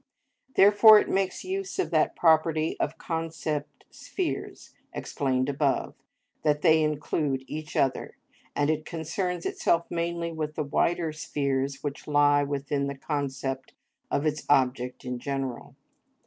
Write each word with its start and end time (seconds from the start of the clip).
Therefore, 0.55 0.97
it 0.99 1.09
makes 1.09 1.43
use 1.43 1.77
of 1.77 1.91
that 1.91 2.15
property 2.15 2.75
of 2.79 2.97
concept 2.97 3.85
spheres 3.91 4.73
explained 4.93 5.47
above, 5.47 5.93
that 6.41 6.63
they 6.63 6.81
include 6.81 7.43
each 7.45 7.75
other, 7.75 8.17
and 8.55 8.71
it 8.71 8.83
concerns 8.83 9.45
itself 9.45 9.85
mainly 9.91 10.31
with 10.31 10.55
the 10.55 10.63
wider 10.63 11.13
spheres 11.13 11.83
which 11.83 12.07
lie 12.07 12.41
within 12.43 12.87
the 12.87 12.97
concept 12.97 13.73
of 14.09 14.25
its 14.25 14.43
object 14.49 15.05
in 15.05 15.19
general. 15.19 15.75